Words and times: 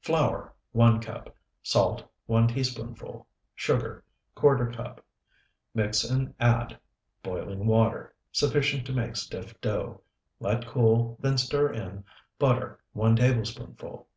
Flour, 0.00 0.54
1 0.70 1.02
cup. 1.02 1.36
Salt, 1.62 2.02
1 2.24 2.48
teaspoonful. 2.48 3.26
Sugar, 3.54 4.02
¼ 4.36 4.72
cup. 4.72 5.04
Mix 5.74 6.02
and 6.02 6.32
add 6.40 6.80
Boiling 7.22 7.66
water. 7.66 8.14
sufficient 8.32 8.86
to 8.86 8.94
make 8.94 9.16
stiff 9.16 9.60
dough; 9.60 10.00
let 10.40 10.66
cool, 10.66 11.18
then 11.20 11.36
stir 11.36 11.70
in 11.74 12.04
Butter, 12.38 12.80
1 12.94 13.16
tablespoonful. 13.16 14.08